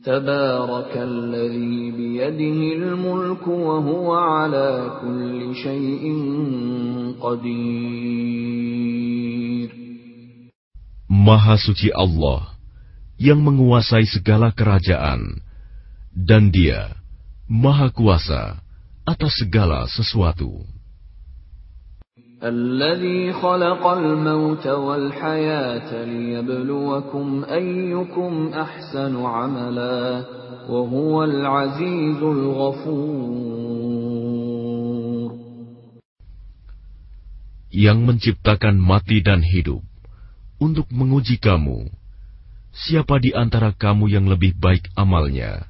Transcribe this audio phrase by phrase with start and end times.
[0.00, 6.18] Tabarakalladzi biyadihil mulku wa huwa ala kulli syai'in
[7.20, 7.60] qadir.
[11.04, 12.56] Maha suci Allah
[13.20, 15.44] yang menguasai segala kerajaan
[16.16, 17.01] dan Dia
[17.51, 18.59] Maha Kuasa
[19.07, 20.67] atas segala sesuatu.
[22.43, 30.25] الذي خلق الموت والحياة ليبلوكم أيكم أحسن عملا
[30.69, 33.67] وهو العزيز الغفور
[37.73, 39.85] Yang menciptakan mati dan hidup
[40.57, 41.85] untuk menguji kamu,
[42.73, 45.69] siapa di antara kamu yang lebih baik amalnya,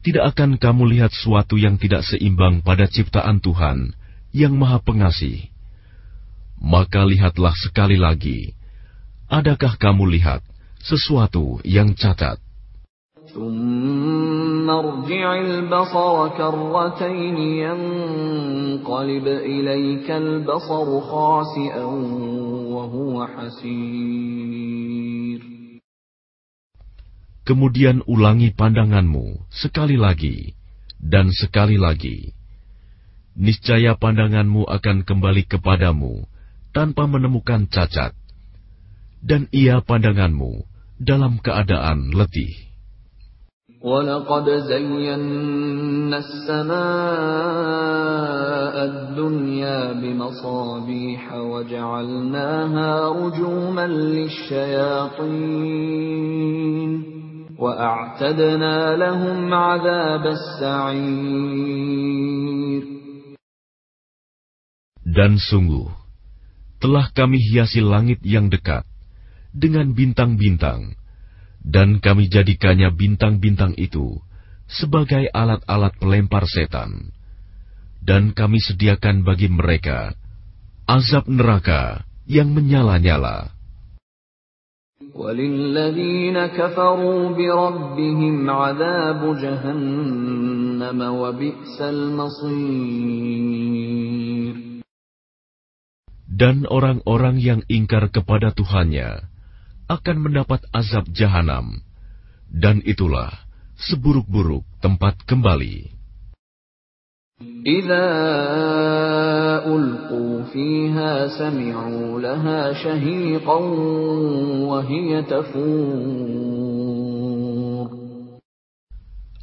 [0.00, 3.92] tidak akan kamu lihat suatu yang tidak seimbang pada ciptaan Tuhan
[4.32, 5.52] yang Maha Pengasih.
[6.60, 8.52] Maka lihatlah sekali lagi,
[9.28, 10.44] adakah kamu lihat
[10.80, 12.40] sesuatu yang cacat?
[27.45, 30.57] Kemudian ulangi pandanganmu sekali lagi
[30.97, 32.33] dan sekali lagi.
[33.37, 36.25] Niscaya pandanganmu akan kembali kepadamu
[36.73, 38.17] tanpa menemukan cacat,
[39.21, 40.65] dan ia pandanganmu
[40.97, 42.65] dalam keadaan letih.
[43.85, 46.75] ولقد زينا السماء
[48.85, 55.45] الدنيا بمصابيح وجعلناها رجوما للشياطين
[57.59, 61.65] وأعتدنا لهم عذاب السعير
[65.05, 65.87] Dan sungguh,
[66.83, 68.83] telah kami hiasi langit yang dekat
[69.55, 70.99] dengan bintang-bintang,
[71.63, 74.19] dan kami jadikannya bintang-bintang itu
[74.67, 77.15] sebagai alat-alat pelempar setan.
[78.05, 80.13] Dan kami sediakan bagi mereka
[80.85, 83.49] azab neraka yang menyala-nyala.
[85.15, 93.25] وللذين كفروا بربهم عذاب جهنم وبئس المصير
[96.35, 99.23] Dan orang-orang yang ingkar kepada Tuhannya
[99.87, 101.79] akan mendapat azab jahanam,
[102.51, 103.31] dan itulah
[103.79, 105.95] seburuk-buruk tempat kembali.
[107.65, 108.07] إذا
[109.67, 113.59] ألقوا فيها سمعوا لها شهيقا
[114.69, 116.45] وهي تفور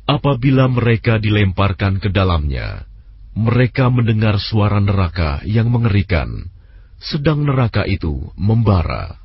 [0.03, 2.85] Apabila mereka dilemparkan ke dalamnya,
[3.33, 6.53] mereka mendengar suara neraka yang mengerikan,
[7.01, 9.19] sedang neraka itu membara.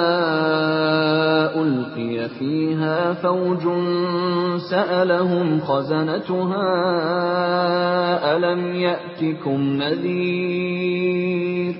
[1.61, 3.63] ألقي فيها فوج
[4.69, 6.67] سألهم خزنتها
[8.35, 11.75] ألم يأتكم نذير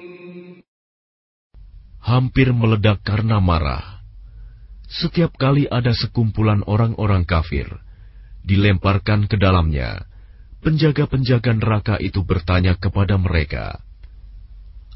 [2.10, 4.02] Hampir meledak karena marah.
[4.90, 7.70] Setiap kali ada sekumpulan orang-orang kafir,
[8.42, 10.10] dilemparkan ke dalamnya,
[10.66, 13.83] penjaga-penjaga neraka itu bertanya kepada mereka,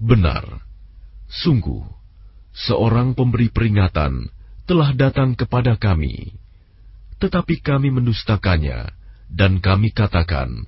[0.00, 0.62] "Benar,
[1.30, 1.82] sungguh,
[2.54, 4.30] seorang pemberi peringatan
[4.66, 6.34] telah datang kepada kami,
[7.22, 8.90] tetapi kami mendustakannya,
[9.30, 10.66] dan kami katakan,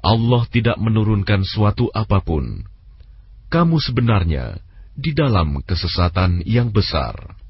[0.00, 2.64] Allah tidak menurunkan suatu apa pun.
[3.50, 4.58] Kamu sebenarnya
[4.96, 7.45] di dalam kesesatan yang besar."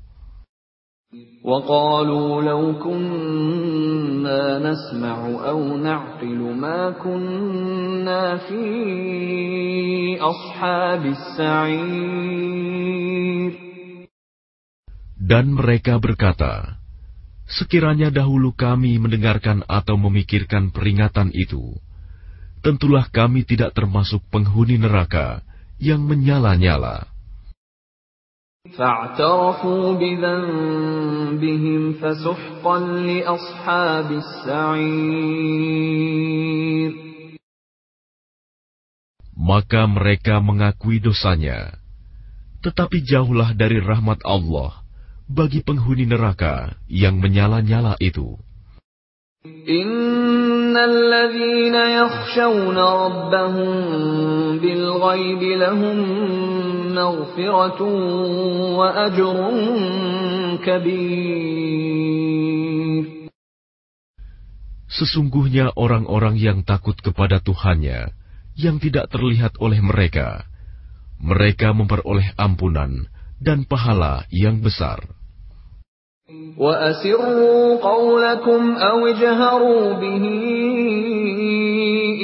[1.43, 8.63] وقالوا لو كنا نسمع أو نعقل ما كنا في
[10.21, 12.31] أصحاب السعير
[15.21, 16.79] Dan mereka berkata,
[17.47, 21.75] Sekiranya dahulu kami mendengarkan atau memikirkan peringatan itu,
[22.63, 25.43] tentulah kami tidak termasuk penghuni neraka
[25.75, 27.11] yang menyala-nyala.
[39.36, 41.78] Maka mereka mengakui dosanya,
[42.66, 44.82] tetapi jauhlah dari rahmat Allah
[45.30, 48.34] bagi penghuni neraka yang menyala-nyala itu.
[49.66, 55.98] Innalladzina yakhshawna rabbahum bil ghaibi lahum
[56.95, 57.95] maghfiratun
[58.75, 59.57] wa ajrun
[60.63, 61.71] kabir.
[64.91, 68.11] Sesungguhnya orang-orang yang takut kepada Tuhannya
[68.59, 70.43] yang tidak terlihat oleh mereka,
[71.17, 73.07] mereka memperoleh ampunan
[73.39, 75.01] dan pahala yang besar.
[76.57, 80.25] وَأَسِرُّوا قَوْلَكُمْ أَوْ اجْهَرُوا بِهِ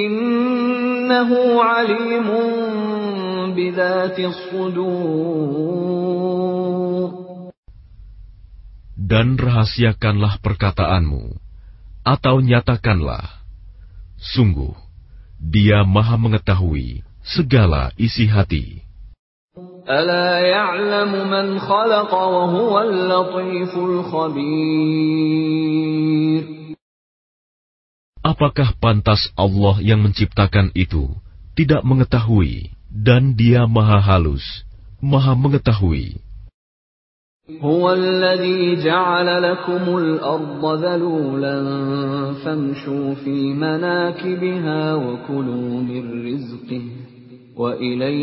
[0.07, 1.29] إِنَّهُ
[1.63, 2.70] عَلِيمٌ بِذَاتِ الصُّدُورِ
[8.97, 11.37] Dan rahasiakanlah perkataanmu,
[12.03, 13.43] atau nyatakanlah,
[14.19, 14.75] sungguh,
[15.37, 18.87] dia maha mengetahui segala isi hati.
[19.87, 25.17] ألا يعلم من خلق وهو اللطيف الخبير
[28.27, 31.15] Apakah pantas Allah yang menciptakan itu
[31.55, 34.63] tidak mengetahui dan dia maha halus,
[35.01, 36.23] maha mengetahui.
[37.47, 41.57] هو الذي جعل لكم الأرض ذلولا
[42.43, 46.83] فامشوا في مناكبها وكلوا من رزقه
[47.57, 48.13] Dialah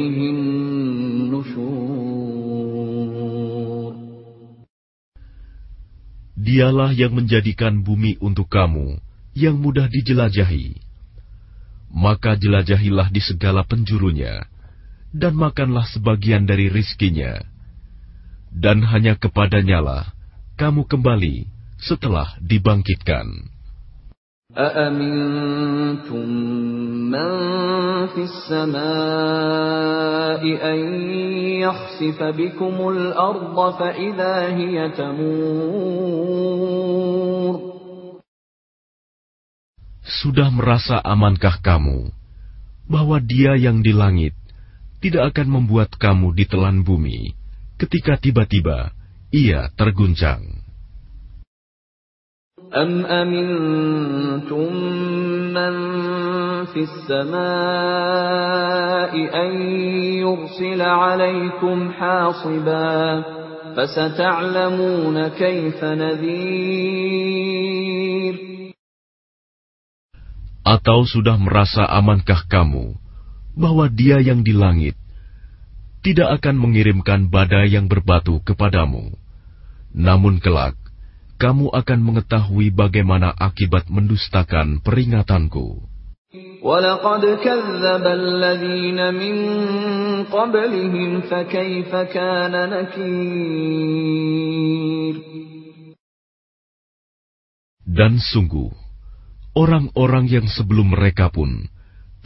[6.95, 9.03] yang menjadikan bumi untuk kamu
[9.35, 10.79] yang mudah dijelajahi.
[11.91, 14.47] Maka jelajahilah di segala penjurunya,
[15.15, 17.39] dan makanlah sebagian dari rizkinya.
[18.55, 20.15] Dan hanya kepadanyalah
[20.55, 21.47] kamu kembali
[21.79, 23.55] setelah dibangkitkan.
[24.55, 26.29] أأمنتم
[27.11, 27.31] من
[28.07, 28.83] في السماء
[30.47, 30.79] أن
[31.59, 36.55] يخسف بكم الأرض فإذا هي تمور
[40.05, 42.13] Sudah merasa amankah kamu
[42.87, 44.37] bahwa dia yang di langit
[45.05, 47.37] tidak akan membuat kamu ditelan bumi
[47.77, 48.95] ketika tiba-tiba
[49.35, 50.65] ia terguncang?
[52.75, 54.73] أم أمنتم
[55.55, 55.75] من
[56.75, 57.35] في السماء
[59.15, 59.51] أن
[60.19, 63.23] يرسل عليكم حاصبا
[63.77, 67.15] فستعلمون كيف نذير
[70.65, 72.97] Atau sudah merasa amankah kamu
[73.58, 74.98] bahwa dia yang di langit
[76.00, 79.14] tidak akan mengirimkan badai yang berbatu kepadamu,
[79.92, 80.80] namun kelak
[81.40, 85.80] kamu akan mengetahui bagaimana akibat mendustakan peringatanku.
[97.88, 98.70] Dan sungguh,
[99.56, 101.72] orang-orang yang sebelum mereka pun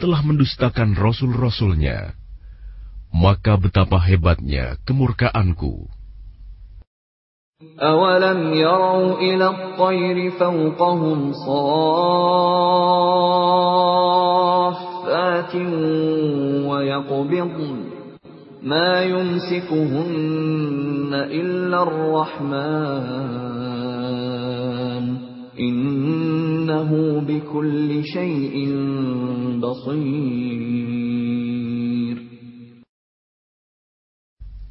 [0.03, 2.15] telah mendustakan rasul-rasulnya,
[3.11, 5.91] maka betapa hebatnya kemurkaanku.
[7.59, 11.55] أولم يروا إلى الطير فوقهم صافات
[16.71, 17.83] ويقبضن
[18.63, 20.09] ما يمسكهن
[21.13, 22.99] إلا الرحمن
[26.74, 28.74] innahu bikulli shay'in
[29.62, 29.94] basir.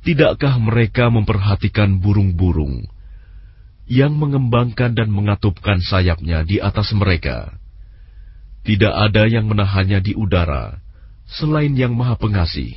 [0.03, 2.83] Tidakkah mereka memperhatikan burung-burung
[3.87, 7.55] yang mengembangkan dan mengatupkan sayapnya di atas mereka?
[8.67, 10.83] Tidak ada yang menahannya di udara
[11.23, 12.75] selain Yang Maha Pengasih.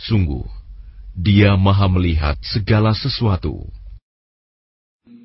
[0.00, 0.48] Sungguh,
[1.12, 3.68] Dia Maha Melihat segala sesuatu.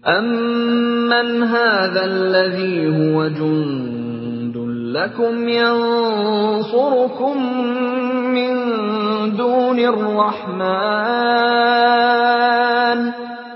[0.04, 7.36] Amman hadha alladhi huwa jundun lakum yansurukum
[8.36, 8.52] min
[9.36, 11.04] dunir rahman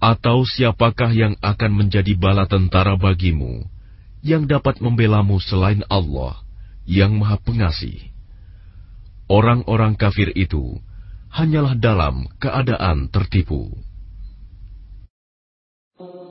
[0.00, 3.68] Atau siapakah yang akan menjadi bala tentara bagimu,
[4.24, 6.40] yang dapat membelamu selain Allah,
[6.88, 8.08] yang maha pengasih?
[9.30, 10.82] Orang-orang kafir itu
[11.30, 13.70] hanyalah dalam keadaan tertipu.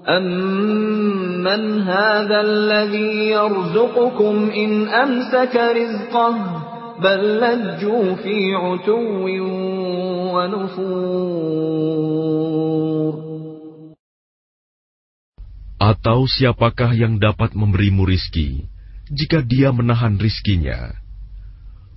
[0.10, 6.36] أَمَّنْ هَٰذَا الَّذِي يَرْزُقُكُمْ إِنْ أَمْسَكَ رِزْقَهُ
[7.00, 9.26] بَل لَّجُّوا فِي عُتُوٍّ
[10.36, 11.80] وَنُفُورٍ
[15.80, 18.68] Atau siapakah yang dapat memberimu rizki
[19.08, 20.92] jika dia menahan rizkinya?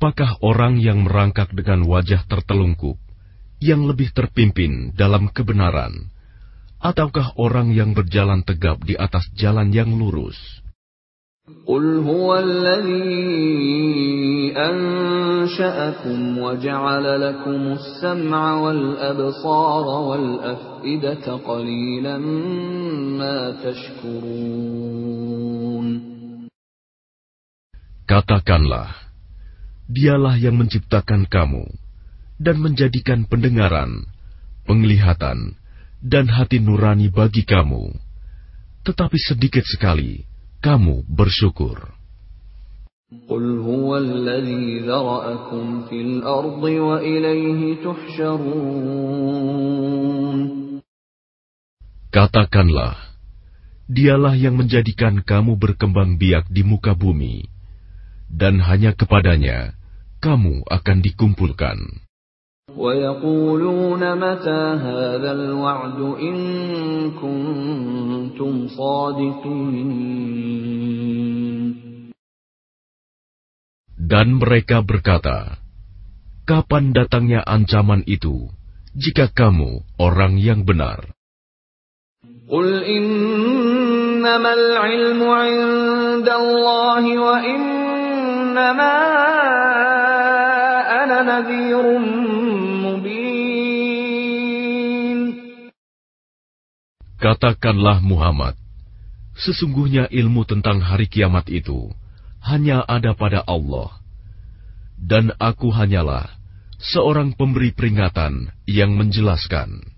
[0.00, 2.96] Apakah orang yang merangkak dengan wajah tertelungkup
[3.60, 6.12] yang lebih terpimpin dalam kebenaran,
[6.80, 10.36] ataukah orang yang berjalan tegap di atas jalan yang lurus?
[11.46, 13.06] قُلْ هُوَ الَّذِي
[14.56, 22.18] أَنشَأَكُمْ وَجَعَلَ لَكُمُ السَّمْعَ وَالْأَبْصَارَ وَالْأَفْئِدَةَ قَلِيلًا
[23.18, 25.06] مَا تَشْكُرُونَ
[28.06, 28.99] Katakanlah,
[29.90, 31.62] Dialah yang menciptakan kamu
[32.42, 34.04] dan menjadikan pendengaran,
[34.66, 35.54] penglihatan,
[36.02, 37.94] dan hati nurani bagi kamu.
[38.82, 40.26] Tetapi sedikit sekali
[40.58, 41.96] kamu bersyukur.
[43.06, 49.16] قُلْ هُوَ الَّذِي ذَرَأَكُمْ فِي الْأَرْضِ وَإِلَيْهِ تُحْشَرُونَ
[52.10, 52.98] Katakanlah,
[53.86, 57.46] Dialah yang menjadikan kamu berkembang biak di muka bumi,
[58.26, 59.78] dan hanya kepadanya
[60.20, 62.06] kamu akan dikumpulkan.
[62.76, 66.36] وَيَقُولُونَ مَتَىٰ هَٰذَا الْوَعْدُ إِن
[67.16, 69.88] كُنتُمْ صَادِقِينَ
[74.06, 75.58] Dan mereka berkata,
[76.46, 78.46] Kapan datangnya ancaman itu,
[78.94, 81.10] jika kamu orang yang benar?
[82.46, 88.94] قُلْ إِنَّمَا الْعِلْمُ عِندَ اللَّهِ وَإِنَّمَا
[97.21, 98.57] Katakanlah Muhammad,
[99.37, 101.93] sesungguhnya ilmu tentang hari kiamat itu
[102.41, 103.93] hanya ada pada Allah.
[104.97, 106.29] Dan aku hanyalah
[106.81, 109.90] seorang pemberi peringatan yang menjelaskan.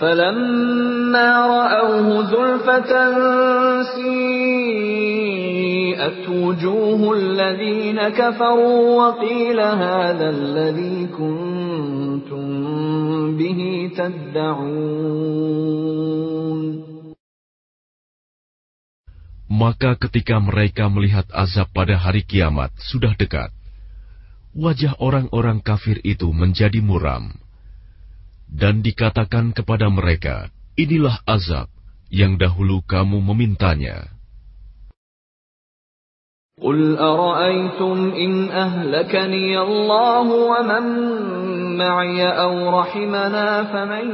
[0.00, 2.92] فَلَمَّا رَأَوْهُ زُلْفَةً
[3.94, 5.38] سِيئَتْ
[6.28, 12.44] وُجُوهُ الَّذِينَ كَفَرُوا وَقِيلَ هَٰذَا الَّذِي كُنتُم
[13.38, 14.80] بِهِ تَدَّعُونَ
[19.50, 23.52] Maka ketika mereka melihat azab pada hari kiamat sudah dekat,
[24.56, 27.43] wajah orang-orang kafir itu menjadi muram.
[28.54, 31.70] Dan dikatakan kepada mereka, inilah azab
[32.10, 34.10] yang dahulu kamu memintanya.
[36.60, 40.84] قُلْ أَرَأَيْتُمْ إِنْ أَهْلَكَنِيَ اللَّهُ وَمَن
[41.80, 44.06] مَّعِيَ أَوْ رَحِمَنَا فَمَن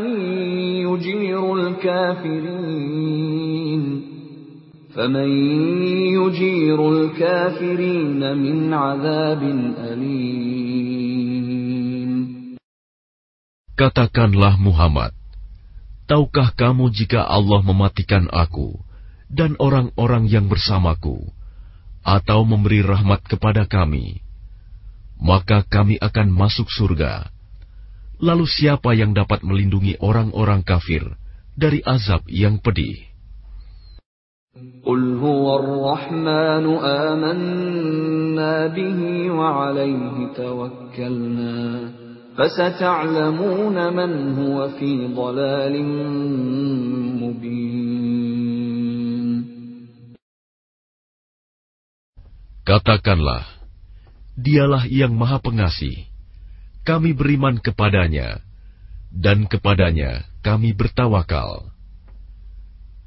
[0.87, 2.87] يُجِيرُ الْكَافِرِينَ
[4.95, 5.30] فَمَن
[6.14, 9.42] يُجِيرُ الْكَافِرِينَ مِنْ عَذَابٍ
[9.90, 10.60] أَلِيمٍ
[13.80, 15.12] Katakanlah Muhammad,
[16.09, 18.80] tahukah kamu jika Allah mematikan aku
[19.28, 21.28] dan orang-orang yang bersamaku,
[22.06, 24.23] atau memberi rahmat kepada kami,
[25.18, 27.26] maka kami akan masuk surga.
[28.23, 31.02] Lalu siapa yang dapat melindungi orang-orang kafir
[31.59, 33.02] dari azab yang pedih?
[34.56, 41.61] قُلْ هُوَ الرَّحْمَٰنُ آمَنَّا بِهِ وَعَلَيْهِ تَوَكَّلْنَا
[42.37, 45.75] فَسَتَعْلَمُونَ مَنْ هُوَ فِي ضَلَالٍ
[47.23, 47.87] مُّبِينٍ
[52.66, 53.47] Katakanlah,
[54.37, 56.11] Dialah yang Maha Pengasih.
[56.83, 58.42] Kami beriman kepadanya,
[59.14, 61.73] dan kepadanya kami bertawakal.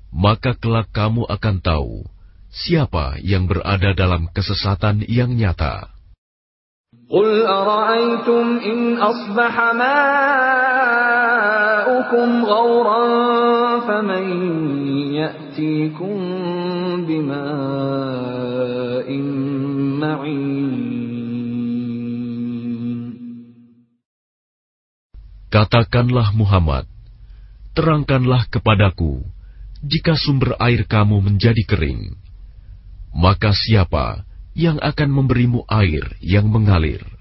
[0.10, 2.08] Maka kelak kamu akan tahu
[2.50, 5.93] siapa yang berada dalam kesesatan yang nyata.
[7.10, 9.90] قل أرأيتم إن أصبح ماؤكم
[12.46, 13.02] غورا
[13.88, 14.24] فمن
[15.18, 16.16] يأتيكم
[17.10, 18.30] بماء
[20.02, 20.70] معين
[25.50, 26.86] Katakanlah Muhammad,
[27.74, 29.26] terangkanlah kepadaku,
[29.82, 32.14] jika sumber air kamu menjadi kering,
[33.18, 37.14] maka siapa yang akan memberimu air yang mengalir?